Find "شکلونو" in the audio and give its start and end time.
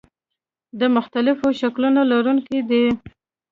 1.59-2.01